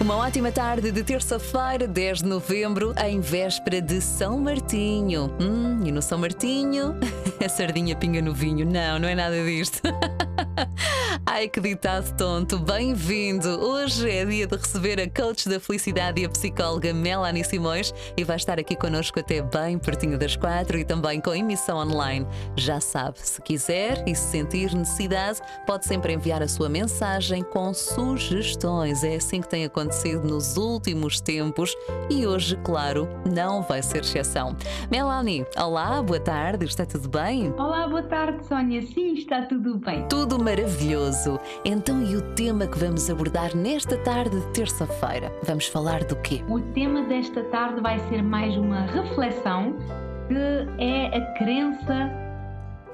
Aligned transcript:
Uma 0.00 0.16
ótima 0.16 0.50
tarde 0.50 0.90
de 0.90 1.04
terça-feira, 1.04 1.86
10 1.86 2.22
de 2.22 2.26
novembro, 2.26 2.94
em 3.04 3.20
véspera 3.20 3.82
de 3.82 4.00
São 4.00 4.40
Martinho. 4.40 5.30
Hum, 5.38 5.82
e 5.84 5.92
no 5.92 6.00
São 6.00 6.18
Martinho, 6.18 6.96
a 7.44 7.48
sardinha 7.50 7.94
pinga 7.94 8.22
no 8.22 8.32
vinho. 8.32 8.64
Não, 8.64 8.98
não 8.98 9.06
é 9.06 9.14
nada 9.14 9.36
disto. 9.44 9.82
Ai, 11.32 11.48
que 11.48 11.60
ditado 11.60 12.12
tonto, 12.16 12.58
bem-vindo! 12.58 13.48
Hoje 13.50 14.10
é 14.10 14.24
dia 14.24 14.48
de 14.48 14.56
receber 14.56 15.00
a 15.00 15.08
coach 15.08 15.48
da 15.48 15.60
felicidade 15.60 16.20
e 16.20 16.24
a 16.24 16.28
psicóloga 16.28 16.92
Melanie 16.92 17.44
Simões 17.44 17.94
e 18.16 18.24
vai 18.24 18.34
estar 18.34 18.58
aqui 18.58 18.74
connosco 18.74 19.20
até 19.20 19.40
bem 19.40 19.78
pertinho 19.78 20.18
das 20.18 20.34
quatro 20.34 20.76
e 20.76 20.84
também 20.84 21.20
com 21.20 21.32
emissão 21.32 21.78
online. 21.78 22.26
Já 22.56 22.80
sabe, 22.80 23.20
se 23.20 23.40
quiser 23.42 24.02
e 24.08 24.14
se 24.16 24.28
sentir 24.28 24.74
necessidade, 24.74 25.38
pode 25.64 25.86
sempre 25.86 26.14
enviar 26.14 26.42
a 26.42 26.48
sua 26.48 26.68
mensagem 26.68 27.44
com 27.44 27.72
sugestões. 27.72 29.04
É 29.04 29.14
assim 29.14 29.40
que 29.40 29.48
tem 29.48 29.64
acontecido 29.64 30.26
nos 30.26 30.56
últimos 30.56 31.20
tempos 31.20 31.72
e 32.10 32.26
hoje, 32.26 32.58
claro, 32.64 33.08
não 33.24 33.62
vai 33.62 33.84
ser 33.84 34.00
exceção. 34.00 34.56
Melanie, 34.90 35.46
olá, 35.56 36.02
boa 36.02 36.18
tarde, 36.18 36.64
está 36.64 36.84
tudo 36.84 37.08
bem? 37.08 37.54
Olá, 37.56 37.86
boa 37.86 38.02
tarde, 38.02 38.44
Sónia. 38.48 38.82
Sim, 38.82 39.12
está 39.12 39.42
tudo 39.42 39.78
bem. 39.78 40.08
Tudo 40.08 40.36
maravilhoso. 40.42 41.19
Então, 41.64 42.02
e 42.02 42.16
o 42.16 42.22
tema 42.34 42.66
que 42.66 42.78
vamos 42.78 43.10
abordar 43.10 43.54
nesta 43.54 43.96
tarde 43.98 44.40
de 44.40 44.46
terça-feira? 44.52 45.32
Vamos 45.42 45.66
falar 45.66 46.04
do 46.04 46.16
quê? 46.16 46.42
O 46.48 46.60
tema 46.72 47.02
desta 47.02 47.42
tarde 47.44 47.80
vai 47.80 47.98
ser 48.08 48.22
mais 48.22 48.56
uma 48.56 48.82
reflexão 48.86 49.76
que 50.28 50.82
é 50.82 51.16
a 51.16 51.34
crença 51.34 52.10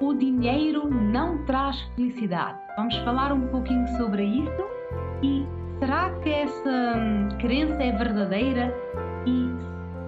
o 0.00 0.12
dinheiro 0.12 0.88
não 0.90 1.44
traz 1.44 1.80
felicidade. 1.94 2.58
Vamos 2.76 2.96
falar 2.98 3.32
um 3.32 3.46
pouquinho 3.48 3.86
sobre 3.96 4.24
isso 4.24 4.66
e 5.22 5.46
será 5.78 6.10
que 6.20 6.30
essa 6.30 6.98
hum, 6.98 7.28
crença 7.38 7.82
é 7.82 7.92
verdadeira 7.92 8.74
e 9.26 9.50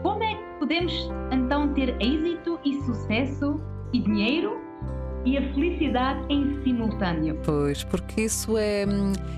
como 0.03 0.23
é 0.23 0.35
que 0.35 0.59
podemos 0.59 1.11
então 1.33 1.73
ter 1.73 1.97
êxito 2.01 2.59
e 2.65 2.75
sucesso 2.83 3.61
e 3.93 4.01
dinheiro 4.01 4.58
e 5.25 5.37
a 5.37 5.43
felicidade 5.53 6.21
em 6.29 6.63
simultâneo. 6.63 7.41
Pois, 7.45 7.85
porque 7.85 8.23
isso 8.23 8.57
é, 8.57 8.85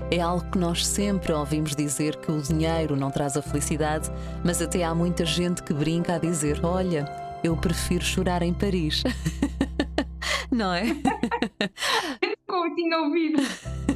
é 0.09 0.19
algo 0.19 0.49
que 0.51 0.57
nós 0.57 0.85
sempre 0.85 1.31
ouvimos 1.31 1.75
dizer 1.75 2.15
que 2.17 2.31
o 2.31 2.41
dinheiro 2.41 2.95
não 2.95 3.11
traz 3.11 3.35
a 3.35 3.41
felicidade, 3.41 4.09
mas 4.43 4.61
até 4.61 4.83
há 4.83 4.93
muita 4.93 5.25
gente 5.25 5.63
que 5.63 5.73
brinca 5.73 6.15
a 6.15 6.17
dizer: 6.19 6.59
olha, 6.63 7.05
eu 7.43 7.55
prefiro 7.57 8.03
chorar 8.03 8.41
em 8.41 8.53
Paris. 8.53 9.03
não 10.51 10.73
é? 10.73 10.83
Como 12.47 12.75
tinha 12.75 12.97
ouvido. 12.99 13.41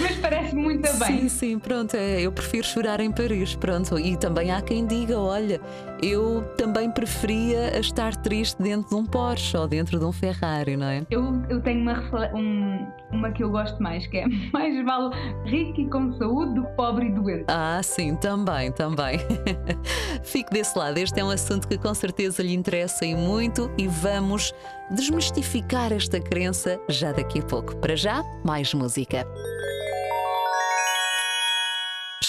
Mas 0.00 0.16
parece 0.18 0.54
muito 0.54 0.82
bem. 0.98 1.20
Sim, 1.20 1.28
sim, 1.28 1.58
pronto. 1.58 1.94
É, 1.94 2.20
eu 2.20 2.32
prefiro 2.32 2.66
chorar 2.66 3.00
em 3.00 3.10
Paris, 3.10 3.54
pronto. 3.54 3.98
E 3.98 4.16
também 4.16 4.50
há 4.50 4.60
quem 4.60 4.86
diga: 4.86 5.18
olha, 5.18 5.60
eu 6.02 6.42
também 6.56 6.90
preferia 6.90 7.78
estar 7.78 8.14
triste 8.16 8.62
dentro 8.62 8.88
de 8.88 8.94
um 8.94 9.04
Porsche 9.04 9.56
ou 9.56 9.66
dentro 9.66 9.98
de 9.98 10.04
um 10.04 10.12
Ferrari, 10.12 10.76
não 10.76 10.86
é? 10.86 11.06
Eu, 11.10 11.42
eu 11.48 11.60
tenho 11.60 11.82
uma, 11.82 11.98
um, 12.34 12.86
uma 13.12 13.30
que 13.30 13.42
eu 13.42 13.50
gosto 13.50 13.82
mais, 13.82 14.06
que 14.06 14.18
é 14.18 14.26
mais 14.52 14.84
vale 14.84 15.14
rico 15.44 15.80
e 15.80 15.88
com 15.88 16.12
saúde 16.18 16.54
do 16.54 16.64
que 16.64 16.72
pobre 16.72 17.06
e 17.06 17.12
doente. 17.12 17.44
Ah, 17.48 17.80
sim, 17.82 18.14
também, 18.16 18.70
também. 18.72 19.18
Fique 20.22 20.52
desse 20.52 20.78
lado. 20.78 20.98
Este 20.98 21.20
é 21.20 21.24
um 21.24 21.30
assunto 21.30 21.66
que 21.66 21.78
com 21.78 21.94
certeza 21.94 22.42
lhe 22.42 22.54
interessa 22.54 23.04
e 23.04 23.14
muito 23.14 23.70
e 23.78 23.86
vamos 23.86 24.52
desmistificar 24.90 25.92
esta 25.92 26.20
crença 26.20 26.80
já 26.88 27.12
daqui 27.12 27.40
a 27.40 27.42
pouco. 27.42 27.76
Para 27.76 27.96
já, 27.96 28.22
mais 28.44 28.72
música. 28.72 29.26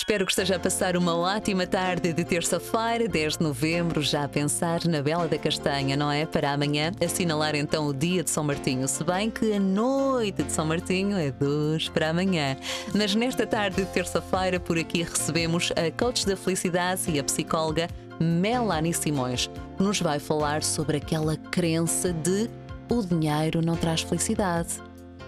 Espero 0.10 0.26
que 0.26 0.32
esteja 0.32 0.56
a 0.56 0.60
passar 0.60 0.98
uma 0.98 1.16
ótima 1.16 1.68
tarde 1.68 2.12
de 2.12 2.26
terça-feira, 2.26 3.08
10 3.08 3.38
de 3.38 3.44
novembro, 3.44 4.02
já 4.02 4.24
a 4.24 4.28
pensar 4.28 4.84
na 4.86 5.04
Bela 5.04 5.28
da 5.28 5.38
Castanha, 5.38 5.96
não 5.96 6.12
é? 6.12 6.26
Para 6.26 6.52
amanhã 6.52 6.92
assinalar 7.00 7.53
então 7.53 7.86
o 7.86 7.94
dia 7.94 8.24
de 8.24 8.30
São 8.31 8.44
Martinho, 8.44 8.88
se 8.88 9.03
bem 9.03 9.30
que 9.30 9.53
a 9.53 9.59
noite 9.59 10.42
de 10.42 10.52
São 10.52 10.66
Martinho 10.66 11.16
é 11.16 11.30
dos 11.30 11.90
para 11.90 12.09
amanhã. 12.09 12.58
Mas 12.92 13.14
nesta 13.14 13.46
tarde 13.46 13.84
de 13.84 13.86
terça-feira, 13.86 14.59
por 14.59 14.80
aqui 14.80 15.03
recebemos 15.03 15.72
a 15.74 15.92
coach 15.92 16.25
da 16.25 16.36
felicidade 16.36 17.03
e 17.12 17.19
a 17.19 17.24
psicóloga 17.24 17.88
Melanie 18.19 18.96
Simões, 18.96 19.46
que 19.78 19.84
nos 19.84 20.02
vai 20.02 20.18
falar 20.18 20.64
sobre 20.64 20.98
aquela 20.98 21.38
crença 21.38 22.12
de 22.12 22.50
o 22.90 23.03
dinheiro 23.03 23.62
não 23.62 23.75
traz 23.75 24.02
felicidade. 24.02 24.69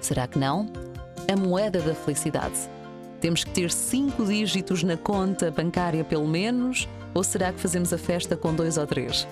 Será 0.02 0.26
que 0.26 0.40
não? 0.40 0.91
A 1.30 1.36
moeda 1.36 1.80
da 1.80 1.94
felicidade 1.94 2.70
temos 3.20 3.44
que 3.44 3.52
ter 3.52 3.72
cinco 3.72 4.26
dígitos 4.26 4.84
na 4.84 4.98
conta 4.98 5.52
bancária, 5.52 6.04
pelo 6.04 6.28
menos? 6.28 6.90
Ou 7.14 7.24
será 7.24 7.54
que 7.54 7.60
fazemos 7.60 7.94
a 7.94 7.98
festa 7.98 8.36
com 8.36 8.54
dois 8.54 8.78
ou 8.78 8.88
três? 8.88 9.28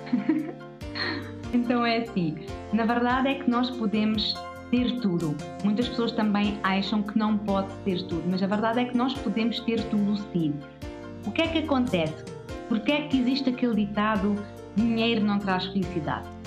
então 1.54 1.86
é 1.86 1.98
assim: 1.98 2.36
na 2.72 2.86
verdade 2.86 3.30
é 3.30 3.36
que 3.36 3.50
nós 3.50 3.70
podemos 3.72 4.36
ter 4.70 5.00
tudo. 5.02 5.36
Muitas 5.64 5.90
pessoas 5.90 6.12
também 6.12 6.60
acham 6.64 7.02
que 7.02 7.18
não 7.18 7.38
pode 7.38 7.74
ter 7.84 8.04
tudo, 8.04 8.24
mas 8.30 8.44
a 8.44 8.48
verdade 8.48 8.80
é 8.82 8.86
que 8.86 8.96
nós 8.96 9.14
podemos 9.16 9.60
ter 9.62 9.84
tudo 9.86 10.18
sim. 10.32 10.54
O 11.26 11.32
que 11.32 11.42
é 11.42 11.48
que 11.48 11.58
acontece? 11.60 12.24
Porque 12.68 12.92
é 12.92 13.08
que 13.08 13.20
existe 13.20 13.50
aquele 13.50 13.86
ditado: 13.86 14.36
dinheiro 14.76 15.26
não 15.26 15.40
traz 15.40 15.66
felicidade? 15.66 16.39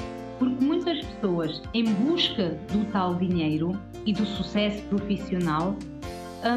Porque 0.43 0.65
muitas 0.65 0.99
pessoas, 1.05 1.63
em 1.73 1.85
busca 1.85 2.59
do 2.73 2.85
tal 2.91 3.15
dinheiro 3.15 3.79
e 4.05 4.13
do 4.13 4.27
sucesso 4.27 4.83
profissional, 4.89 5.77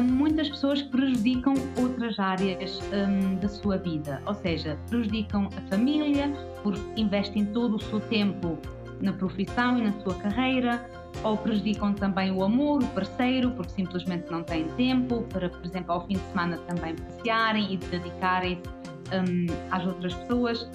muitas 0.02 0.48
pessoas 0.48 0.82
prejudicam 0.82 1.54
outras 1.80 2.18
áreas 2.18 2.80
um, 2.92 3.36
da 3.36 3.48
sua 3.48 3.78
vida, 3.78 4.20
ou 4.26 4.34
seja, 4.34 4.76
prejudicam 4.90 5.48
a 5.56 5.60
família, 5.70 6.28
porque 6.64 7.00
investem 7.00 7.44
todo 7.46 7.76
o 7.76 7.80
seu 7.80 8.00
tempo 8.00 8.58
na 9.00 9.12
profissão 9.12 9.78
e 9.78 9.82
na 9.82 9.92
sua 10.00 10.14
carreira, 10.14 10.84
ou 11.22 11.36
prejudicam 11.36 11.94
também 11.94 12.32
o 12.32 12.42
amor, 12.42 12.82
o 12.82 12.86
parceiro, 12.88 13.52
porque 13.52 13.70
simplesmente 13.70 14.28
não 14.32 14.42
têm 14.42 14.66
tempo 14.70 15.22
para, 15.32 15.48
por 15.48 15.64
exemplo, 15.64 15.92
ao 15.92 16.04
fim 16.08 16.14
de 16.14 16.22
semana 16.32 16.58
também 16.66 16.96
passearem 16.96 17.74
e 17.74 17.76
dedicarem-se 17.76 18.68
um, 19.14 19.46
às 19.70 19.86
outras 19.86 20.12
pessoas. 20.12 20.68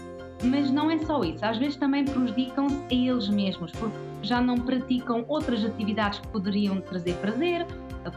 Mas 0.44 0.72
não 0.72 0.90
é 0.90 0.98
só 1.00 1.24
isso, 1.24 1.46
às 1.46 1.58
vezes 1.58 1.76
também 1.76 2.04
prejudicam-se 2.04 2.84
a 2.90 2.94
eles 2.94 3.30
mesmos, 3.30 3.72
porque 3.72 3.96
já 4.24 4.42
não 4.42 4.56
praticam 4.56 5.24
outras 5.28 5.64
atividades 5.64 6.20
que 6.20 6.28
poderiam 6.30 6.82
trazer 6.82 7.16
prazer, 7.18 7.66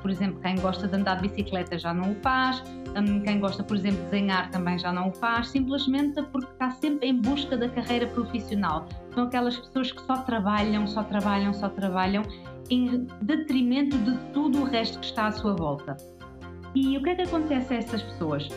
por 0.00 0.10
exemplo, 0.10 0.40
quem 0.40 0.56
gosta 0.56 0.88
de 0.88 0.96
andar 0.96 1.16
de 1.16 1.28
bicicleta 1.28 1.78
já 1.78 1.92
não 1.92 2.12
o 2.12 2.14
faz, 2.16 2.62
hum, 2.96 3.20
quem 3.20 3.38
gosta, 3.38 3.62
por 3.62 3.76
exemplo, 3.76 3.98
de 3.98 4.04
desenhar 4.04 4.50
também 4.50 4.78
já 4.78 4.92
não 4.92 5.08
o 5.08 5.12
faz, 5.12 5.48
simplesmente 5.48 6.22
porque 6.22 6.50
está 6.52 6.70
sempre 6.70 7.08
em 7.08 7.20
busca 7.20 7.56
da 7.56 7.68
carreira 7.68 8.06
profissional. 8.06 8.86
São 9.12 9.24
aquelas 9.24 9.56
pessoas 9.56 9.92
que 9.92 10.02
só 10.02 10.18
trabalham, 10.18 10.86
só 10.86 11.02
trabalham, 11.02 11.52
só 11.52 11.68
trabalham, 11.68 12.22
em 12.70 13.06
detrimento 13.20 13.98
de 13.98 14.16
tudo 14.32 14.62
o 14.62 14.64
resto 14.64 14.98
que 14.98 15.06
está 15.06 15.26
à 15.26 15.32
sua 15.32 15.54
volta. 15.54 15.96
E 16.74 16.96
o 16.96 17.02
que 17.02 17.10
é 17.10 17.14
que 17.14 17.22
acontece 17.22 17.74
a 17.74 17.76
essas 17.76 18.02
pessoas? 18.02 18.48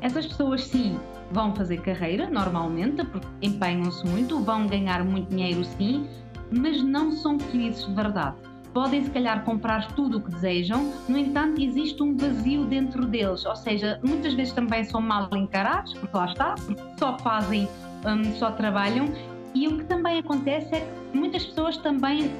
Essas 0.00 0.26
pessoas, 0.26 0.64
sim, 0.64 0.98
vão 1.30 1.54
fazer 1.54 1.80
carreira 1.80 2.28
normalmente, 2.30 3.04
porque 3.04 3.26
empenham-se 3.42 4.06
muito, 4.06 4.40
vão 4.40 4.66
ganhar 4.66 5.04
muito 5.04 5.28
dinheiro, 5.28 5.64
sim, 5.64 6.06
mas 6.50 6.82
não 6.82 7.12
são 7.12 7.38
felizes 7.38 7.86
de 7.86 7.92
verdade. 7.94 8.36
Podem 8.72 9.02
se 9.02 9.10
calhar 9.10 9.44
comprar 9.44 9.88
tudo 9.92 10.18
o 10.18 10.20
que 10.20 10.30
desejam, 10.30 10.92
no 11.08 11.18
entanto 11.18 11.60
existe 11.60 12.02
um 12.02 12.16
vazio 12.16 12.64
dentro 12.66 13.06
deles, 13.06 13.44
ou 13.44 13.56
seja, 13.56 13.98
muitas 14.04 14.34
vezes 14.34 14.52
também 14.52 14.84
são 14.84 15.00
mal 15.00 15.28
encarados, 15.34 15.94
porque 15.94 16.16
lá 16.16 16.26
está, 16.26 16.54
porque 16.54 16.82
só 16.98 17.18
fazem, 17.18 17.68
um, 18.06 18.24
só 18.36 18.50
trabalham, 18.52 19.06
e 19.54 19.66
o 19.66 19.78
que 19.78 19.84
também 19.84 20.18
acontece 20.18 20.74
é 20.74 20.80
que 20.80 21.18
muitas 21.18 21.44
pessoas 21.46 21.76
também 21.78 22.30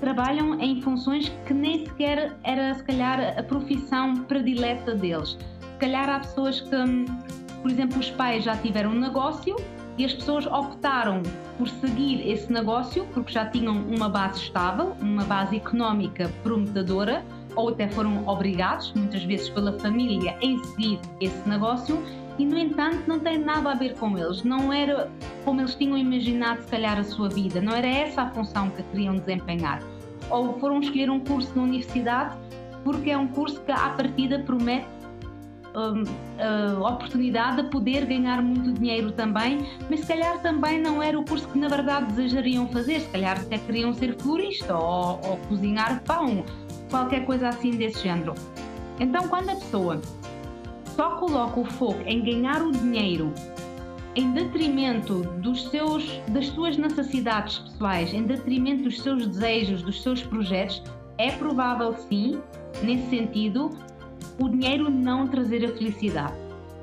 trabalham 0.00 0.58
em 0.60 0.80
funções 0.82 1.32
que 1.46 1.54
nem 1.54 1.86
sequer 1.86 2.34
era 2.42 2.74
se 2.74 2.82
calhar 2.82 3.38
a 3.38 3.42
profissão 3.42 4.16
predileta 4.24 4.94
deles. 4.94 5.38
Se 5.60 5.78
calhar 5.78 6.08
há 6.08 6.18
pessoas 6.20 6.60
que, 6.60 6.74
hum, 6.74 7.04
por 7.64 7.70
exemplo, 7.70 7.98
os 7.98 8.10
pais 8.10 8.44
já 8.44 8.54
tiveram 8.58 8.90
um 8.90 9.00
negócio 9.00 9.56
e 9.96 10.04
as 10.04 10.12
pessoas 10.12 10.44
optaram 10.46 11.22
por 11.56 11.66
seguir 11.66 12.20
esse 12.28 12.52
negócio 12.52 13.06
porque 13.14 13.32
já 13.32 13.46
tinham 13.46 13.74
uma 13.74 14.06
base 14.06 14.38
estável, 14.42 14.94
uma 15.00 15.24
base 15.24 15.56
económica 15.56 16.30
prometedora, 16.42 17.24
ou 17.56 17.70
até 17.70 17.88
foram 17.88 18.28
obrigados, 18.28 18.92
muitas 18.92 19.24
vezes 19.24 19.48
pela 19.48 19.72
família, 19.78 20.36
em 20.42 20.62
seguir 20.62 21.00
esse 21.22 21.48
negócio 21.48 21.98
e, 22.38 22.44
no 22.44 22.58
entanto, 22.58 23.04
não 23.06 23.18
tem 23.18 23.38
nada 23.38 23.70
a 23.70 23.74
ver 23.74 23.94
com 23.94 24.18
eles. 24.18 24.42
Não 24.42 24.70
era 24.70 25.10
como 25.42 25.62
eles 25.62 25.74
tinham 25.74 25.96
imaginado, 25.96 26.60
se 26.60 26.68
calhar, 26.68 26.98
a 26.98 27.04
sua 27.04 27.30
vida, 27.30 27.62
não 27.62 27.72
era 27.72 27.86
essa 27.86 28.24
a 28.24 28.30
função 28.30 28.68
que 28.68 28.82
queriam 28.82 29.16
desempenhar. 29.16 29.80
Ou 30.28 30.58
foram 30.58 30.80
escolher 30.80 31.08
um 31.08 31.20
curso 31.20 31.50
na 31.56 31.62
universidade 31.62 32.36
porque 32.84 33.10
é 33.10 33.16
um 33.16 33.26
curso 33.28 33.58
que, 33.62 33.72
à 33.72 33.88
partida, 33.88 34.40
promete 34.40 34.86
Hum, 35.76 36.04
a 36.38 36.88
oportunidade 36.88 37.62
de 37.62 37.68
poder 37.68 38.06
ganhar 38.06 38.40
muito 38.40 38.72
dinheiro 38.74 39.10
também, 39.10 39.66
mas 39.90 40.00
se 40.00 40.06
calhar 40.06 40.40
também 40.40 40.80
não 40.80 41.02
era 41.02 41.18
o 41.18 41.24
curso 41.24 41.48
que 41.48 41.58
na 41.58 41.66
verdade 41.66 42.12
desejariam 42.12 42.68
fazer, 42.68 43.00
se 43.00 43.08
calhar 43.08 43.40
até 43.40 43.58
queriam 43.58 43.92
ser 43.92 44.16
florista 44.16 44.76
ou, 44.76 45.20
ou 45.24 45.36
cozinhar 45.48 46.00
pão, 46.04 46.44
qualquer 46.88 47.26
coisa 47.26 47.48
assim 47.48 47.72
desse 47.72 48.04
género. 48.04 48.34
Então, 49.00 49.26
quando 49.26 49.50
a 49.50 49.56
pessoa 49.56 50.00
só 50.94 51.16
coloca 51.16 51.58
o 51.58 51.64
foco 51.64 52.00
em 52.06 52.22
ganhar 52.22 52.62
o 52.62 52.70
dinheiro 52.70 53.34
em 54.14 54.30
detrimento 54.30 55.22
dos 55.40 55.68
seus, 55.70 56.20
das 56.28 56.46
suas 56.46 56.76
necessidades 56.76 57.58
pessoais, 57.58 58.14
em 58.14 58.22
detrimento 58.22 58.84
dos 58.84 59.00
seus 59.00 59.26
desejos, 59.26 59.82
dos 59.82 60.00
seus 60.00 60.22
projetos, 60.22 60.82
é 61.18 61.32
provável 61.32 61.92
sim, 62.08 62.40
nesse 62.80 63.10
sentido, 63.10 63.70
o 64.38 64.48
dinheiro 64.48 64.90
não 64.90 65.26
trazer 65.26 65.64
a 65.64 65.68
felicidade. 65.68 66.34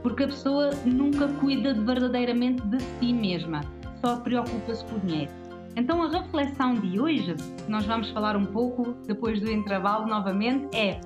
Porque 0.02 0.24
a 0.24 0.28
pessoa 0.28 0.72
nunca 0.86 1.28
cuida 1.28 1.74
de 1.74 1.82
verdadeiramente 1.82 2.62
de 2.64 2.80
si 2.82 3.14
mesma, 3.14 3.62
só 4.04 4.18
preocupa-se 4.18 4.84
com 4.86 4.96
o 4.96 5.00
dinheiro. 5.00 5.32
Então 5.76 6.02
a 6.02 6.10
reflexão 6.10 6.76
de 6.76 7.00
hoje, 7.00 7.36
que 7.36 7.72
nós 7.72 7.86
vamos 7.86 8.10
falar 8.10 8.36
um 8.36 8.46
pouco 8.46 8.94
depois 9.06 9.40
do 9.40 9.52
intervalo 9.52 10.08
novamente, 10.08 10.76
é 10.76 11.00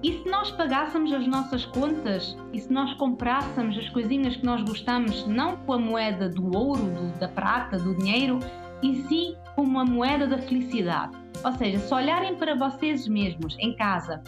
e 0.00 0.12
se 0.12 0.28
nós 0.30 0.50
pagássemos 0.52 1.12
as 1.12 1.26
nossas 1.26 1.64
contas 1.64 2.36
e 2.52 2.60
se 2.60 2.72
nós 2.72 2.94
comprássemos 2.94 3.76
as 3.76 3.88
coisinhas 3.88 4.36
que 4.36 4.44
nós 4.44 4.62
gostamos 4.62 5.26
não 5.26 5.56
com 5.56 5.72
a 5.72 5.78
moeda 5.78 6.28
do 6.28 6.56
ouro, 6.56 6.84
do, 6.84 7.18
da 7.18 7.26
prata, 7.26 7.76
do 7.76 7.96
dinheiro, 7.96 8.38
e 8.80 9.02
sim 9.08 9.34
como 9.56 9.80
a 9.80 9.84
moeda 9.84 10.28
da 10.28 10.38
felicidade? 10.38 11.16
Ou 11.44 11.52
seja, 11.52 11.80
se 11.80 11.92
olharem 11.92 12.36
para 12.36 12.54
vocês 12.54 13.08
mesmos 13.08 13.56
em 13.58 13.74
casa, 13.74 14.22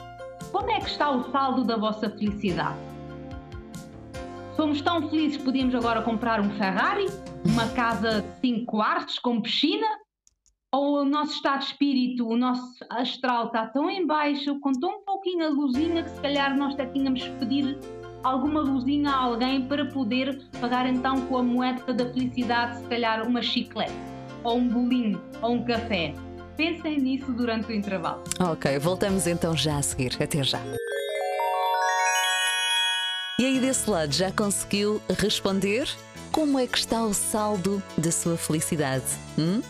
como 0.53 0.71
é 0.71 0.81
que 0.81 0.91
está 0.91 1.11
o 1.11 1.31
saldo 1.31 1.65
da 1.65 1.77
vossa 1.77 2.11
felicidade? 2.11 2.79
Somos 4.57 4.81
tão 4.83 5.09
felizes 5.09 5.39
que 5.39 5.45
podíamos 5.45 5.75
agora 5.75 6.03
comprar 6.03 6.41
um 6.41 6.51
Ferrari, 6.51 7.07
uma 7.47 7.69
casa 7.69 8.21
de 8.21 8.41
5 8.41 8.67
quartos 8.67 9.19
com 9.19 9.41
piscina, 9.41 9.87
ou 10.73 11.01
o 11.01 11.05
nosso 11.05 11.33
estado 11.33 11.61
de 11.61 11.65
espírito, 11.67 12.29
o 12.29 12.37
nosso 12.37 12.85
astral 12.91 13.47
está 13.47 13.67
tão 13.67 13.91
em 13.91 14.07
baixo, 14.07 14.59
com 14.61 14.73
tão 14.73 15.03
pouquinho 15.05 15.47
a 15.47 15.49
luzinha 15.49 16.03
que 16.03 16.11
se 16.11 16.21
calhar 16.21 16.57
nós 16.57 16.75
até 16.75 16.87
tínhamos 16.87 17.23
que 17.23 17.31
pedir 17.39 17.79
alguma 18.23 18.61
luzinha 18.61 19.11
a 19.11 19.17
alguém 19.17 19.67
para 19.67 19.87
poder 19.87 20.47
pagar 20.61 20.87
então 20.87 21.21
com 21.27 21.39
a 21.39 21.43
moeda 21.43 21.93
da 21.93 22.05
felicidade, 22.13 22.79
se 22.79 22.85
calhar 22.85 23.27
uma 23.27 23.43
chiclete, 23.43 23.93
ou 24.45 24.59
um 24.59 24.69
bolinho, 24.69 25.21
ou 25.43 25.55
um 25.55 25.65
café. 25.65 26.15
Pensem 26.61 27.01
nisso 27.01 27.33
durante 27.33 27.69
o 27.69 27.73
intervalo. 27.73 28.23
Ok, 28.39 28.79
voltamos 28.81 29.27
então 29.27 29.57
já 29.57 29.79
a 29.79 29.83
seguir. 29.83 30.15
Até 30.23 30.45
já. 30.45 30.61
E 33.39 33.47
aí 33.47 33.59
desse 33.59 33.89
lado 33.89 34.13
já 34.13 34.31
conseguiu 34.31 35.01
responder? 35.19 35.89
Como 36.31 36.59
é 36.59 36.67
que 36.67 36.77
está 36.77 37.03
o 37.03 37.15
saldo 37.15 37.83
da 37.97 38.13
sua 38.13 38.37
felicidade? 38.37 39.07
Hum? 39.39 39.63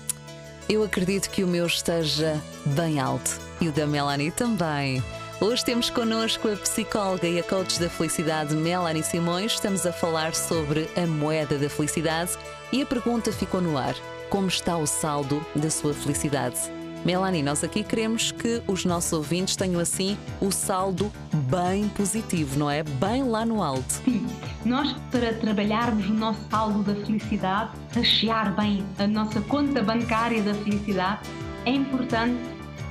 Eu 0.69 0.83
acredito 0.83 1.31
que 1.31 1.45
o 1.45 1.47
meu 1.47 1.65
esteja 1.65 2.37
bem 2.67 2.99
alto 2.99 3.39
e 3.61 3.69
o 3.69 3.73
da 3.73 3.87
Melanie 3.87 4.33
também. 4.33 5.01
Hoje 5.41 5.65
temos 5.65 5.91
connosco 5.91 6.49
a 6.49 6.57
psicóloga 6.57 7.29
e 7.29 7.39
a 7.39 7.43
coach 7.45 7.79
da 7.79 7.89
felicidade 7.89 8.53
Melanie 8.53 9.05
Simões. 9.05 9.53
Estamos 9.53 9.87
a 9.87 9.93
falar 9.93 10.35
sobre 10.35 10.89
a 11.01 11.07
moeda 11.07 11.57
da 11.57 11.71
felicidade 11.71 12.33
e 12.73 12.83
a 12.83 12.87
pergunta 12.87 13.31
ficou 13.31 13.61
no 13.61 13.79
ar: 13.79 13.95
como 14.29 14.49
está 14.49 14.77
o 14.77 14.89
saldo 14.89 15.47
da 15.55 15.71
sua 15.71 15.95
felicidade? 15.95 16.80
Melanie, 17.05 17.43
nós 17.43 17.65
aqui 17.65 17.83
queremos 17.83 18.31
que 18.31 18.63
os 18.67 18.85
nossos 18.85 19.13
ouvintes 19.15 19.57
tenham 19.57 19.81
assim 19.81 20.19
o 20.39 20.51
saldo 20.51 21.11
bem 21.51 21.89
positivo, 21.89 22.59
não 22.59 22.71
é? 22.71 22.83
Bem 22.83 23.23
lá 23.25 23.47
no 23.47 23.63
alto. 23.63 23.95
Sim, 24.05 24.27
nós 24.67 24.95
para 25.11 25.33
trabalharmos 25.33 26.07
o 26.11 26.13
nosso 26.13 26.41
saldo 26.51 26.83
da 26.83 26.95
felicidade, 27.07 27.71
rechear 27.93 28.55
bem 28.55 28.85
a 28.99 29.07
nossa 29.07 29.41
conta 29.41 29.83
bancária 29.83 30.43
da 30.43 30.53
felicidade, 30.53 31.21
é 31.65 31.71
importante 31.71 32.39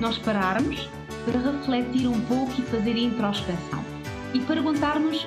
nós 0.00 0.18
pararmos 0.18 0.88
para 1.24 1.38
refletir 1.38 2.08
um 2.08 2.20
pouco 2.22 2.52
e 2.58 2.62
fazer 2.62 2.96
introspeção 2.96 3.84
e 4.34 4.40
perguntarmos 4.40 5.24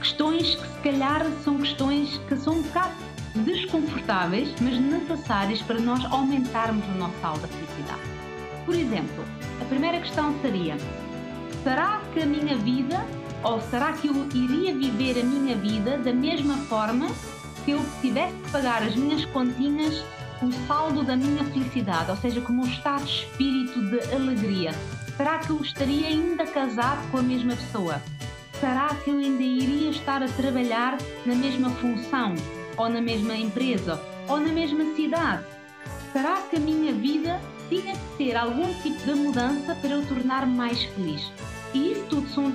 questões 0.00 0.56
que 0.56 0.66
se 0.66 0.80
calhar 0.82 1.24
são 1.44 1.58
questões 1.58 2.20
que 2.28 2.36
são 2.36 2.54
um 2.54 2.62
bocado 2.62 2.94
desconfortáveis, 3.36 4.48
mas 4.60 4.78
necessárias 4.78 5.62
para 5.62 5.78
nós 5.78 6.04
aumentarmos 6.06 6.84
o 6.86 6.98
nosso 6.98 7.14
saldo 7.20 7.40
da 7.40 7.48
felicidade. 7.48 8.13
Por 8.64 8.74
exemplo, 8.74 9.24
a 9.60 9.64
primeira 9.66 10.00
questão 10.00 10.34
seria: 10.40 10.76
será 11.62 12.00
que 12.12 12.20
a 12.20 12.26
minha 12.26 12.56
vida, 12.56 13.04
ou 13.42 13.60
será 13.60 13.92
que 13.92 14.08
eu 14.08 14.26
iria 14.34 14.74
viver 14.74 15.20
a 15.20 15.24
minha 15.24 15.54
vida 15.56 15.98
da 15.98 16.12
mesma 16.12 16.56
forma 16.68 17.08
se 17.64 17.70
eu 17.70 17.80
tivesse 18.00 18.34
de 18.34 18.50
pagar 18.50 18.82
as 18.82 18.94
minhas 18.94 19.24
continhas, 19.26 20.04
o 20.42 20.52
saldo 20.66 21.02
da 21.02 21.16
minha 21.16 21.44
felicidade, 21.44 22.10
ou 22.10 22.16
seja, 22.16 22.40
como 22.40 22.62
um 22.62 22.66
estado 22.66 23.04
de 23.04 23.10
espírito 23.10 23.80
de 23.80 24.14
alegria? 24.14 24.72
Será 25.16 25.38
que 25.38 25.50
eu 25.50 25.60
estaria 25.60 26.08
ainda 26.08 26.44
casado 26.46 27.10
com 27.10 27.18
a 27.18 27.22
mesma 27.22 27.54
pessoa? 27.54 28.02
Será 28.60 28.88
que 29.02 29.10
eu 29.10 29.18
ainda 29.18 29.42
iria 29.42 29.90
estar 29.90 30.22
a 30.22 30.28
trabalhar 30.28 30.98
na 31.24 31.34
mesma 31.34 31.70
função, 31.70 32.34
ou 32.76 32.88
na 32.88 33.00
mesma 33.00 33.36
empresa, 33.36 34.00
ou 34.28 34.40
na 34.40 34.52
mesma 34.52 34.94
cidade? 34.94 35.44
Será 36.12 36.42
que 36.42 36.56
a 36.56 36.60
minha 36.60 36.92
vida 36.92 37.40
tinha 37.68 37.94
que 37.94 38.16
ter 38.18 38.36
algum 38.36 38.72
tipo 38.82 38.98
de 39.04 39.14
mudança 39.14 39.74
para 39.74 39.90
eu 39.90 40.06
tornar-me 40.06 40.54
mais 40.54 40.82
feliz. 40.82 41.30
E 41.72 41.92
isso 41.92 42.04
tudo 42.08 42.28
são 42.28 42.52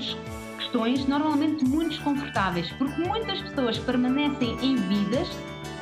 questões 0.58 1.08
normalmente 1.08 1.66
muito 1.66 1.90
desconfortáveis, 1.90 2.72
porque 2.74 3.02
muitas 3.02 3.42
pessoas 3.42 3.78
permanecem 3.80 4.58
em 4.62 4.76
vidas 4.76 5.28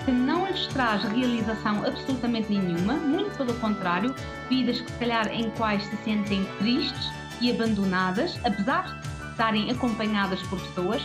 que 0.06 0.12
não 0.12 0.47
lhes 0.47 0.68
traz 0.68 1.03
realização 1.03 1.85
absolutamente 1.85 2.50
nenhuma, 2.53 2.94
muito 2.94 3.35
pelo 3.38 3.53
contrário, 3.56 4.15
vidas 4.50 4.79
que 4.79 4.89
se 4.89 4.97
calhar 5.00 5.27
em 5.27 5.50
quais 5.51 5.83
se 5.83 5.97
sentem 5.97 6.47
tristes 6.59 7.12
e 7.41 7.51
abandonadas, 7.51 8.39
apesar 8.45 9.00
de 9.01 9.31
estarem 9.31 9.69
acompanhadas 9.69 10.41
por 10.44 10.59
pessoas, 10.59 11.01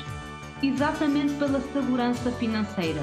exatamente 0.63 1.33
pela 1.35 1.61
segurança 1.61 2.31
financeira. 2.33 3.03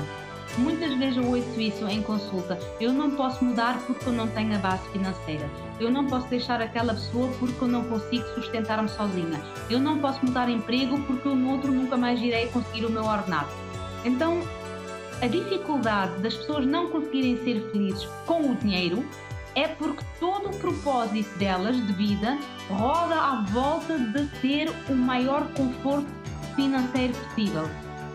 Muitas 0.59 0.93
vezes 0.95 1.17
eu 1.17 1.25
ouço 1.25 1.59
isso 1.59 1.87
em 1.87 2.01
consulta. 2.01 2.59
Eu 2.81 2.91
não 2.91 3.11
posso 3.11 3.43
mudar 3.43 3.81
porque 3.87 4.07
eu 4.09 4.13
não 4.13 4.27
tenho 4.27 4.53
a 4.55 4.57
base 4.59 4.83
financeira. 4.89 5.49
Eu 5.79 5.89
não 5.89 6.05
posso 6.05 6.27
deixar 6.27 6.61
aquela 6.61 6.93
pessoa 6.93 7.31
porque 7.39 7.63
eu 7.63 7.67
não 7.67 7.85
consigo 7.85 8.25
sustentar-me 8.35 8.89
sozinha. 8.89 9.41
Eu 9.69 9.79
não 9.79 9.99
posso 9.99 10.23
mudar 10.25 10.49
emprego 10.49 10.99
porque 11.03 11.27
eu 11.27 11.35
no 11.35 11.51
outro 11.51 11.71
nunca 11.71 11.95
mais 11.95 12.21
irei 12.21 12.47
conseguir 12.47 12.85
o 12.85 12.91
meu 12.91 13.05
ordenado. 13.05 13.49
Então, 14.03 14.41
a 15.21 15.27
dificuldade 15.27 16.19
das 16.19 16.35
pessoas 16.35 16.65
não 16.65 16.89
conseguirem 16.89 17.37
ser 17.43 17.61
felizes 17.71 18.05
com 18.25 18.51
o 18.51 18.55
dinheiro 18.55 19.05
é 19.55 19.65
porque 19.65 20.03
todo 20.19 20.49
o 20.49 20.57
propósito 20.57 21.37
delas 21.39 21.75
de 21.87 21.93
vida 21.93 22.37
roda 22.69 23.15
à 23.15 23.45
volta 23.49 23.97
de 23.97 24.25
ter 24.41 24.69
o 24.89 24.93
maior 24.93 25.47
conforto 25.53 26.07
financeiro 26.55 27.13
possível 27.13 27.69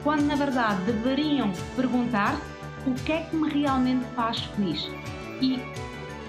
quando 0.04 0.26
na 0.26 0.36
verdade 0.36 0.82
deveriam 0.84 1.50
perguntar 1.74 2.38
o 2.86 2.92
que 2.92 3.12
é 3.12 3.22
que 3.22 3.34
me 3.34 3.48
realmente 3.50 4.04
faz 4.14 4.40
feliz. 4.40 4.88
E 5.40 5.58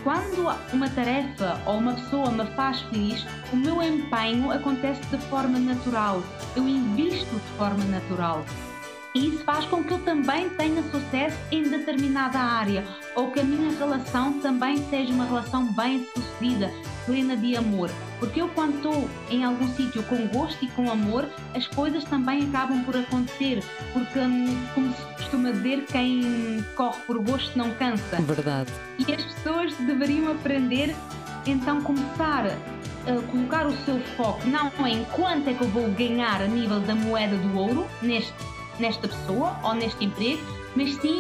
quando 0.04 0.56
uma 0.72 0.90
tarefa 0.90 1.60
ou 1.66 1.78
uma 1.78 1.94
pessoa 1.94 2.32
me 2.32 2.46
faz 2.56 2.82
feliz, 2.84 3.26
o 3.52 3.56
meu 3.58 3.84
empenho 3.84 4.50
acontece 4.52 5.02
de 5.08 5.18
forma 5.26 5.60
natural, 5.60 6.24
eu 6.56 6.68
invisto 6.68 7.36
de 7.36 7.58
forma 7.58 7.84
natural. 7.86 8.46
E 9.16 9.30
isso 9.30 9.46
faz 9.46 9.64
com 9.66 9.82
que 9.82 9.94
eu 9.94 10.00
também 10.00 10.50
tenha 10.50 10.84
sucesso 10.92 11.38
em 11.50 11.64
determinada 11.64 12.38
área 12.38 12.84
ou 13.16 13.32
que 13.32 13.40
a 13.40 13.44
minha 13.46 13.72
relação 13.72 14.34
também 14.42 14.78
seja 14.90 15.14
uma 15.14 15.24
relação 15.24 15.72
bem 15.72 16.06
sucedida, 16.14 16.70
plena 17.06 17.38
de 17.38 17.56
amor. 17.56 17.90
Porque 18.20 18.42
eu, 18.42 18.50
quando 18.50 18.76
estou 18.76 19.10
em 19.30 19.46
algum 19.46 19.70
sítio 19.70 20.04
com 20.04 20.28
gosto 20.28 20.66
e 20.66 20.68
com 20.68 20.92
amor, 20.92 21.30
as 21.54 21.66
coisas 21.66 22.04
também 22.04 22.44
acabam 22.50 22.84
por 22.84 22.98
acontecer. 22.98 23.64
Porque, 23.94 24.20
hum, 24.20 24.54
como 24.74 24.94
se 24.94 25.02
costuma 25.16 25.52
dizer, 25.52 25.86
quem 25.86 26.66
corre 26.76 27.00
por 27.08 27.18
gosto 27.20 27.58
não 27.58 27.72
cansa. 27.72 28.22
Verdade. 28.22 28.70
E 29.00 29.14
as 29.14 29.24
pessoas 29.24 29.74
deveriam 29.78 30.30
aprender, 30.30 30.94
então, 31.46 31.82
começar 31.82 32.48
a 32.48 33.22
colocar 33.32 33.68
o 33.68 33.78
seu 33.86 34.00
foco 34.18 34.42
não 34.48 34.72
em 34.88 35.06
quanto 35.06 35.50
é 35.50 35.54
que 35.54 35.62
eu 35.62 35.70
vou 35.70 35.88
ganhar 35.92 36.42
a 36.42 36.48
nível 36.48 36.80
da 36.82 36.96
moeda 36.96 37.38
do 37.38 37.58
ouro 37.58 37.88
neste 38.02 38.34
nesta 38.80 39.08
pessoa 39.08 39.60
ou 39.64 39.74
neste 39.74 40.04
emprego, 40.04 40.42
mas 40.76 40.94
sim 40.96 41.20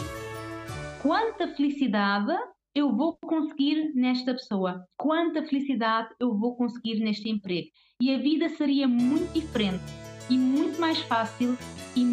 quanta 1.01 1.47
felicidade 1.55 2.33
eu 2.73 2.93
vou 2.93 3.17
conseguir 3.23 3.93
nesta 3.95 4.33
pessoa, 4.33 4.85
quanta 4.97 5.43
felicidade 5.43 6.09
eu 6.19 6.37
vou 6.37 6.57
conseguir 6.57 6.99
neste 6.99 7.29
emprego. 7.29 7.67
E 8.01 8.13
a 8.13 8.17
vida 8.17 8.49
seria 8.49 8.87
muito 8.87 9.31
diferente 9.31 9.83
e 10.29 10.37
muito 10.37 10.81
mais 10.81 10.99
fácil 10.99 11.57
e 11.95 12.03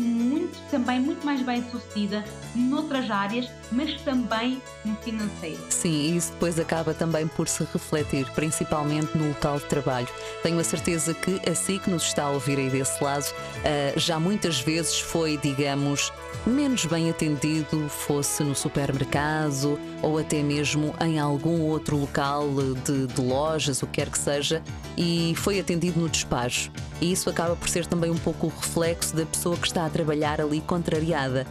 também 0.70 1.00
muito 1.00 1.24
mais 1.24 1.42
bem 1.42 1.64
sucedida 1.70 2.24
noutras 2.54 3.10
áreas, 3.10 3.48
mas 3.70 4.00
também 4.02 4.60
no 4.84 4.94
financeiro. 4.96 5.60
Sim, 5.70 6.16
isso 6.16 6.32
depois 6.32 6.58
acaba 6.58 6.92
também 6.92 7.26
por 7.26 7.48
se 7.48 7.64
refletir, 7.72 8.26
principalmente 8.34 9.16
no 9.16 9.28
local 9.28 9.58
de 9.58 9.64
trabalho. 9.64 10.08
Tenho 10.42 10.58
a 10.58 10.64
certeza 10.64 11.14
que 11.14 11.40
assim 11.48 11.78
que 11.78 11.90
nos 11.90 12.02
está 12.02 12.24
a 12.24 12.30
ouvir 12.30 12.58
aí 12.58 12.68
desse 12.68 13.02
lado, 13.02 13.24
uh, 13.24 13.98
já 13.98 14.20
muitas 14.20 14.60
vezes 14.60 15.00
foi, 15.00 15.38
digamos, 15.38 16.12
menos 16.46 16.84
bem 16.84 17.08
atendido, 17.08 17.88
fosse 17.88 18.42
no 18.42 18.54
supermercado 18.54 19.78
ou 20.02 20.18
até 20.18 20.42
mesmo 20.42 20.94
em 21.00 21.18
algum 21.18 21.62
outro 21.62 21.96
local 21.96 22.48
de, 22.84 23.06
de 23.06 23.20
lojas, 23.20 23.82
o 23.82 23.86
que 23.86 24.02
quer 24.02 24.10
que 24.10 24.18
seja, 24.18 24.62
e 24.96 25.32
foi 25.36 25.60
atendido 25.60 26.00
no 26.00 26.08
despacho. 26.08 26.70
E 27.00 27.12
isso 27.12 27.30
acaba 27.30 27.56
por 27.56 27.68
ser 27.68 27.86
também 27.86 28.10
um 28.10 28.18
pouco 28.18 28.46
o 28.46 28.50
reflexo 28.50 29.14
da 29.14 29.24
pessoa 29.24 29.56
que 29.56 29.66
está 29.66 29.86
a 29.86 29.90
trabalhar 29.90 30.31
ali 30.40 30.60
contrariada. 30.60 31.46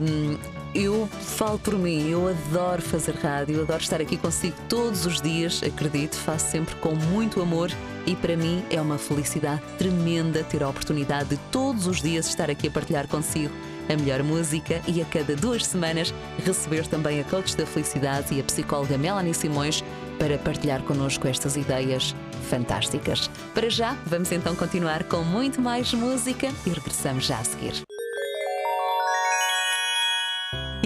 Um, 0.00 0.38
eu 0.74 1.08
falo 1.08 1.58
por 1.58 1.74
mim, 1.74 2.10
eu 2.10 2.28
adoro 2.28 2.82
fazer 2.82 3.14
rádio, 3.14 3.62
adoro 3.62 3.80
estar 3.80 4.00
aqui 4.00 4.18
consigo 4.18 4.54
todos 4.68 5.06
os 5.06 5.22
dias, 5.22 5.62
acredito, 5.62 6.14
faço 6.16 6.50
sempre 6.50 6.74
com 6.76 6.94
muito 6.94 7.40
amor 7.40 7.70
e 8.06 8.14
para 8.14 8.36
mim 8.36 8.62
é 8.70 8.78
uma 8.78 8.98
felicidade 8.98 9.62
tremenda 9.78 10.44
ter 10.44 10.62
a 10.62 10.68
oportunidade 10.68 11.30
de 11.30 11.36
todos 11.50 11.86
os 11.86 12.02
dias 12.02 12.28
estar 12.28 12.50
aqui 12.50 12.68
a 12.68 12.70
partilhar 12.70 13.08
consigo 13.08 13.52
a 13.88 13.96
melhor 13.96 14.22
música 14.22 14.82
e 14.86 15.00
a 15.00 15.04
cada 15.06 15.34
duas 15.34 15.64
semanas 15.64 16.12
receber 16.44 16.86
também 16.86 17.20
a 17.20 17.24
coach 17.24 17.56
da 17.56 17.64
felicidade 17.64 18.34
e 18.34 18.40
a 18.40 18.44
psicóloga 18.44 18.98
Melanie 18.98 19.32
Simões 19.32 19.82
para 20.18 20.36
partilhar 20.38 20.82
connosco 20.82 21.26
estas 21.26 21.56
ideias 21.56 22.14
fantásticas. 22.50 23.30
Para 23.54 23.70
já, 23.70 23.96
vamos 24.04 24.30
então 24.30 24.54
continuar 24.54 25.04
com 25.04 25.22
muito 25.22 25.60
mais 25.60 25.92
música 25.94 26.48
e 26.66 26.70
regressamos 26.70 27.24
já 27.24 27.38
a 27.38 27.44
seguir. 27.44 27.95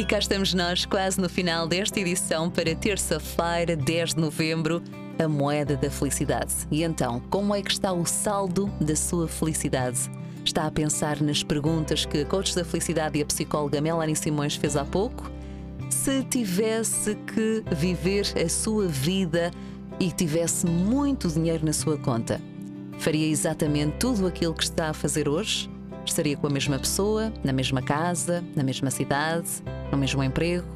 E 0.00 0.04
cá 0.07 0.19
estamos 0.19 0.54
nós, 0.54 0.87
quase 0.87 1.21
no 1.21 1.28
final 1.28 1.69
desta 1.69 2.00
edição 2.00 2.49
para 2.49 2.75
terça-feira, 2.75 3.76
10 3.76 4.14
de 4.14 4.21
novembro, 4.23 4.83
a 5.23 5.28
moeda 5.28 5.76
da 5.76 5.90
felicidade. 5.90 6.54
E 6.71 6.83
então, 6.83 7.21
como 7.28 7.54
é 7.54 7.61
que 7.61 7.71
está 7.71 7.92
o 7.92 8.07
saldo 8.07 8.73
da 8.80 8.97
sua 8.97 9.28
felicidade? 9.28 10.11
Está 10.42 10.64
a 10.64 10.71
pensar 10.71 11.21
nas 11.21 11.42
perguntas 11.42 12.07
que 12.07 12.23
a 12.23 12.25
coach 12.25 12.57
da 12.57 12.64
felicidade 12.64 13.19
e 13.19 13.23
a 13.23 13.26
psicóloga 13.26 13.78
Melanie 13.78 14.16
Simões 14.16 14.57
fez 14.57 14.75
há 14.75 14.87
pouco? 14.87 15.30
Se 15.90 16.25
tivesse 16.25 17.14
que 17.14 17.62
viver 17.71 18.25
a 18.42 18.49
sua 18.49 18.88
vida 18.88 19.50
e 20.00 20.11
tivesse 20.11 20.64
muito 20.64 21.28
dinheiro 21.28 21.66
na 21.66 21.75
sua 21.75 21.99
conta, 21.99 22.40
faria 22.99 23.26
exatamente 23.26 23.99
tudo 23.99 24.26
aquilo 24.26 24.54
que 24.54 24.64
está 24.64 24.88
a 24.88 24.95
fazer 24.95 25.28
hoje? 25.28 25.69
Estaria 26.04 26.37
com 26.37 26.47
a 26.47 26.50
mesma 26.50 26.78
pessoa, 26.78 27.33
na 27.45 27.52
mesma 27.52 27.83
casa, 27.83 28.42
na 28.57 28.62
mesma 28.62 28.90
cidade, 28.90 29.49
no 29.92 29.99
mesmo 29.99 30.23
emprego? 30.23 30.66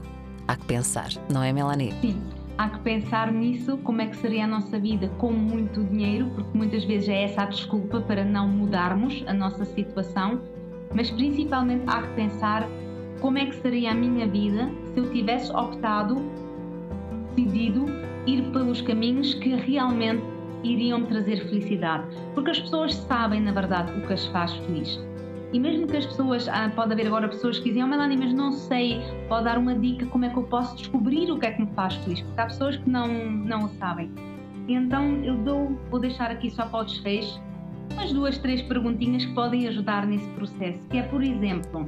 Há 0.46 0.56
que 0.56 0.66
pensar, 0.66 1.08
não 1.32 1.42
é, 1.42 1.52
Melanie? 1.52 1.92
Sim, 2.00 2.22
há 2.58 2.68
que 2.68 2.78
pensar 2.80 3.32
nisso, 3.32 3.78
como 3.78 4.02
é 4.02 4.06
que 4.06 4.16
seria 4.16 4.44
a 4.44 4.46
nossa 4.46 4.78
vida 4.78 5.08
com 5.18 5.32
muito 5.32 5.82
dinheiro, 5.84 6.30
porque 6.34 6.56
muitas 6.56 6.84
vezes 6.84 7.08
é 7.08 7.24
essa 7.24 7.42
a 7.42 7.46
desculpa 7.46 8.00
para 8.00 8.24
não 8.24 8.46
mudarmos 8.46 9.24
a 9.26 9.32
nossa 9.32 9.64
situação, 9.64 10.40
mas 10.94 11.10
principalmente 11.10 11.84
há 11.86 12.02
que 12.02 12.14
pensar 12.14 12.68
como 13.20 13.38
é 13.38 13.46
que 13.46 13.56
seria 13.56 13.92
a 13.92 13.94
minha 13.94 14.26
vida 14.26 14.70
se 14.92 15.00
eu 15.00 15.10
tivesse 15.10 15.50
optado, 15.50 16.16
decidido 17.34 17.86
ir 18.26 18.42
pelos 18.52 18.80
caminhos 18.82 19.34
que 19.34 19.54
realmente 19.54 20.22
iriam 20.62 21.00
me 21.00 21.06
trazer 21.06 21.36
felicidade. 21.48 22.04
Porque 22.34 22.50
as 22.50 22.60
pessoas 22.60 22.94
sabem, 22.94 23.40
na 23.40 23.52
verdade, 23.52 23.92
o 23.98 24.06
que 24.06 24.12
as 24.12 24.26
faz 24.26 24.52
feliz. 24.52 24.98
E 25.54 25.58
mesmo 25.60 25.86
que 25.86 25.96
as 25.96 26.04
pessoas, 26.04 26.48
ah, 26.48 26.68
pode 26.74 26.94
haver 26.94 27.06
agora 27.06 27.28
pessoas 27.28 27.60
que 27.60 27.68
dizem, 27.68 27.84
oh 27.84 27.86
Melanie, 27.86 28.16
mas 28.16 28.34
não 28.34 28.50
sei, 28.50 29.00
pode 29.28 29.44
dar 29.44 29.56
uma 29.56 29.72
dica 29.72 30.04
como 30.06 30.24
é 30.24 30.28
que 30.28 30.36
eu 30.36 30.42
posso 30.42 30.74
descobrir 30.74 31.30
o 31.30 31.38
que 31.38 31.46
é 31.46 31.52
que 31.52 31.62
me 31.62 31.68
faz 31.74 31.94
feliz, 31.94 32.22
porque 32.22 32.40
há 32.40 32.46
pessoas 32.46 32.76
que 32.76 32.90
não, 32.90 33.06
não 33.06 33.66
o 33.66 33.68
sabem. 33.78 34.10
Então 34.66 35.22
eu 35.22 35.36
dou, 35.36 35.78
vou 35.92 36.00
deixar 36.00 36.28
aqui 36.28 36.50
só 36.50 36.66
para 36.66 36.80
o 36.80 36.84
desfecho 36.84 37.40
umas 37.92 38.12
duas, 38.12 38.36
três 38.38 38.62
perguntinhas 38.62 39.26
que 39.26 39.32
podem 39.32 39.68
ajudar 39.68 40.04
nesse 40.08 40.28
processo, 40.30 40.80
que 40.88 40.98
é, 40.98 41.04
por 41.04 41.22
exemplo, 41.22 41.86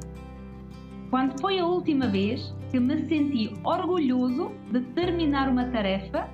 quando 1.10 1.40
foi 1.40 1.58
a 1.58 1.66
última 1.66 2.06
vez 2.06 2.54
que 2.70 2.78
me 2.78 3.04
senti 3.06 3.52
orgulhoso 3.64 4.52
de 4.70 4.80
terminar 4.94 5.48
uma 5.48 5.64
tarefa 5.64 6.28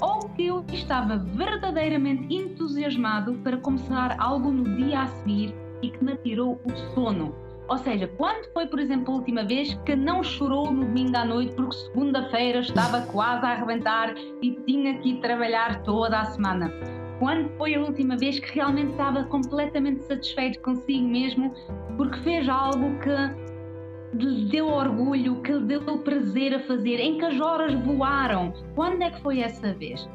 ou 0.00 0.30
que 0.30 0.46
eu 0.46 0.64
estava 0.72 1.18
verdadeiramente 1.18 2.34
entusiasmado 2.34 3.34
para 3.44 3.58
começar 3.58 4.16
algo 4.18 4.50
no 4.50 4.64
dia 4.76 5.02
a 5.02 5.06
seguir 5.08 5.61
e 5.82 5.90
que 5.90 6.04
me 6.04 6.16
tirou 6.16 6.60
o 6.64 6.76
sono. 6.94 7.34
Ou 7.68 7.78
seja, 7.78 8.08
quando 8.18 8.52
foi, 8.52 8.66
por 8.66 8.78
exemplo, 8.78 9.14
a 9.14 9.16
última 9.16 9.44
vez 9.44 9.74
que 9.86 9.94
não 9.94 10.22
chorou 10.22 10.70
no 10.70 10.84
domingo 10.84 11.16
à 11.16 11.24
noite 11.24 11.54
porque 11.54 11.76
segunda-feira 11.76 12.60
estava 12.60 13.02
quase 13.02 13.46
a 13.46 13.50
arrebentar 13.50 14.14
e 14.42 14.52
tinha 14.66 14.98
que 14.98 15.10
ir 15.10 15.20
trabalhar 15.20 15.82
toda 15.82 16.20
a 16.20 16.24
semana? 16.26 16.72
Quando 17.18 17.48
foi 17.56 17.74
a 17.74 17.80
última 17.80 18.16
vez 18.16 18.38
que 18.38 18.52
realmente 18.52 18.90
estava 18.90 19.24
completamente 19.24 20.02
satisfeito 20.02 20.60
consigo 20.60 21.06
mesmo 21.06 21.54
porque 21.96 22.18
fez 22.18 22.48
algo 22.48 22.98
que 22.98 24.22
lhe 24.22 24.44
deu 24.50 24.66
orgulho, 24.66 25.40
que 25.42 25.52
lhe 25.52 25.64
deu 25.64 25.98
prazer 25.98 26.54
a 26.54 26.60
fazer, 26.60 27.00
em 27.00 27.16
que 27.16 27.24
as 27.24 27.40
horas 27.40 27.72
voaram? 27.74 28.52
Quando 28.74 29.02
é 29.02 29.10
que 29.10 29.20
foi 29.22 29.40
essa 29.40 29.72
vez? 29.72 30.06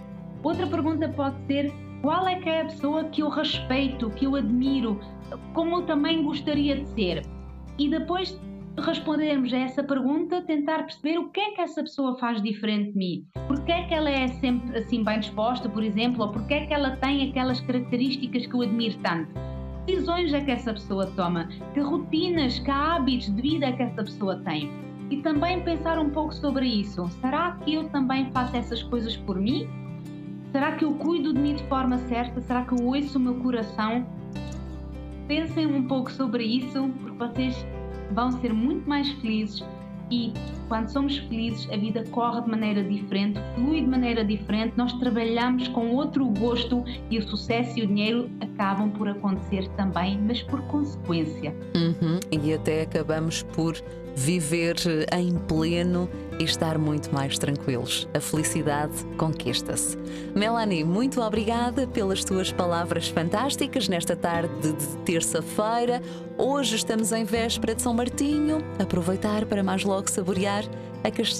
Outra 0.43 0.67
pergunta 0.67 1.09
pode 1.09 1.35
ser 1.47 1.73
qual 2.01 2.27
é 2.27 2.35
que 2.35 2.49
é 2.49 2.61
a 2.61 2.65
pessoa 2.65 3.05
que 3.05 3.21
eu 3.21 3.29
respeito, 3.29 4.09
que 4.11 4.25
eu 4.25 4.35
admiro, 4.35 4.99
como 5.53 5.77
eu 5.77 5.85
também 5.85 6.23
gostaria 6.23 6.75
de 6.75 6.87
ser? 6.89 7.25
E 7.77 7.89
depois 7.89 8.39
respondermos 8.77 9.51
a 9.53 9.57
essa 9.57 9.83
pergunta, 9.83 10.41
tentar 10.43 10.83
perceber 10.83 11.17
o 11.17 11.29
que 11.29 11.39
é 11.39 11.51
que 11.51 11.61
essa 11.61 11.81
pessoa 11.81 12.17
faz 12.17 12.41
diferente 12.41 12.91
de 12.91 12.97
mim. 12.97 13.25
Porquê 13.47 13.71
é 13.71 13.83
que 13.83 13.93
ela 13.93 14.09
é 14.09 14.27
sempre 14.27 14.77
assim 14.77 15.03
bem 15.03 15.19
disposta, 15.19 15.67
por 15.67 15.83
exemplo, 15.83 16.23
ou 16.23 16.31
porquê 16.31 16.55
é 16.55 16.65
que 16.67 16.73
ela 16.73 16.95
tem 16.97 17.29
aquelas 17.29 17.59
características 17.61 18.45
que 18.45 18.53
eu 18.53 18.61
admiro 18.61 18.97
tanto? 18.99 19.33
Que 19.85 19.93
decisões 19.93 20.33
é 20.33 20.41
que 20.41 20.51
essa 20.51 20.73
pessoa 20.73 21.07
toma? 21.15 21.47
Que 21.73 21.79
rotinas, 21.79 22.59
que 22.59 22.69
hábitos 22.69 23.33
de 23.33 23.41
vida 23.41 23.67
é 23.67 23.71
que 23.71 23.83
essa 23.83 24.03
pessoa 24.03 24.35
tem? 24.43 24.69
E 25.09 25.17
também 25.17 25.63
pensar 25.63 25.97
um 25.97 26.09
pouco 26.09 26.33
sobre 26.33 26.67
isso. 26.67 27.07
Será 27.21 27.53
que 27.63 27.73
eu 27.73 27.89
também 27.89 28.29
faço 28.31 28.55
essas 28.57 28.83
coisas 28.83 29.15
por 29.15 29.39
mim? 29.39 29.67
Será 30.51 30.73
que 30.73 30.83
eu 30.83 30.93
cuido 30.95 31.33
de 31.33 31.39
mim 31.39 31.55
de 31.55 31.63
forma 31.63 31.97
certa? 31.99 32.41
Será 32.41 32.65
que 32.65 32.73
eu 32.73 32.85
ouço 32.85 33.17
o 33.17 33.21
meu 33.21 33.35
coração? 33.35 34.05
Pensem 35.27 35.65
um 35.65 35.87
pouco 35.87 36.11
sobre 36.11 36.43
isso, 36.43 36.89
porque 37.01 37.17
vocês 37.17 37.65
vão 38.11 38.31
ser 38.31 38.53
muito 38.53 38.87
mais 38.87 39.09
felizes 39.13 39.63
e 40.09 40.31
quando 40.69 40.89
somos 40.89 41.17
felizes, 41.17 41.69
a 41.71 41.77
vida 41.77 42.03
corre 42.11 42.41
de 42.41 42.49
maneira 42.49 42.83
diferente, 42.83 43.39
flui 43.55 43.81
de 43.81 43.87
maneira 43.87 44.23
diferente, 44.23 44.73
nós 44.77 44.93
trabalhamos 44.93 45.67
com 45.69 45.93
outro 45.95 46.25
gosto 46.27 46.83
e 47.09 47.17
o 47.17 47.27
sucesso 47.27 47.79
e 47.79 47.83
o 47.83 47.87
dinheiro 47.87 48.29
acabam 48.41 48.89
por 48.91 49.07
acontecer 49.07 49.67
também, 49.75 50.19
mas 50.19 50.41
por 50.43 50.61
consequência. 50.63 51.53
Uhum. 51.75 52.19
E 52.31 52.53
até 52.53 52.83
acabamos 52.83 53.43
por 53.43 53.75
viver 54.17 54.75
em 55.15 55.31
pleno 55.47 56.09
e 56.39 56.43
estar 56.43 56.77
muito 56.79 57.13
mais 57.13 57.37
tranquilos. 57.37 58.09
A 58.15 58.19
felicidade 58.19 59.05
conquista-se. 59.15 59.95
Melanie, 60.35 60.83
muito 60.83 61.21
obrigada 61.21 61.85
pelas 61.85 62.23
tuas 62.23 62.51
palavras 62.51 63.07
fantásticas 63.09 63.87
nesta 63.87 64.15
tarde 64.15 64.73
de 64.73 64.97
terça-feira. 65.05 66.01
Hoje 66.35 66.77
estamos 66.77 67.11
em 67.11 67.23
véspera 67.23 67.75
de 67.75 67.81
São 67.83 67.93
Martinho. 67.93 68.57
Aproveitar 68.79 69.45
para 69.45 69.63
mais 69.63 69.83
logo 69.83 70.09
saborear 70.09 70.63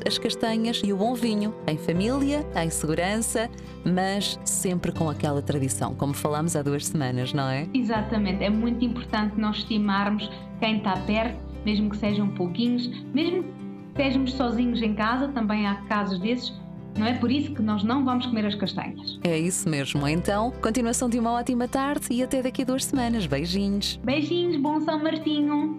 as 0.06 0.18
castanhas 0.20 0.82
e 0.86 0.94
o 0.94 0.98
bom 0.98 1.16
vinho, 1.16 1.54
em 1.68 1.78
família, 1.78 2.46
em 2.56 2.70
segurança, 2.70 3.50
mas 3.84 4.40
sempre 4.46 4.92
com 4.92 5.10
aquela 5.10 5.42
tradição, 5.42 5.96
como 5.96 6.14
falámos 6.14 6.56
há 6.56 6.62
duas 6.62 6.86
semanas, 6.86 7.34
não 7.34 7.50
é? 7.50 7.68
Exatamente, 7.74 8.44
é 8.44 8.50
muito 8.50 8.86
importante 8.86 9.34
nós 9.38 9.58
estimarmos 9.58 10.30
quem 10.60 10.78
está 10.78 10.96
perto, 10.98 11.38
mesmo 11.66 11.90
que 11.90 11.98
sejam 11.98 12.28
pouquinhos, 12.30 12.90
mesmo 13.14 13.46
estejamos 13.90 14.34
sozinhos 14.34 14.82
em 14.82 14.94
casa, 14.94 15.28
também 15.30 15.68
há 15.68 15.76
casos 15.88 16.20
desses, 16.20 16.54
não 16.98 17.06
é 17.06 17.14
por 17.14 17.32
isso 17.32 17.54
que 17.54 17.62
nós 17.62 17.84
não 17.84 18.04
vamos 18.04 18.26
comer 18.26 18.46
as 18.46 18.56
castanhas. 18.56 19.20
É 19.24 19.38
isso 19.38 19.70
mesmo. 19.70 20.08
Então, 20.08 20.52
continuação 20.62 21.10
de 21.10 21.20
uma 21.20 21.32
ótima 21.32 21.68
tarde 21.68 22.08
e 22.12 22.24
até 22.24 22.42
daqui 22.42 22.64
a 22.64 22.66
duas 22.66 22.86
semanas. 22.86 23.28
Beijinhos. 23.28 24.00
Beijinhos, 24.04 24.58
bom 24.58 24.80
São 24.82 25.02
Martinho. 25.02 25.78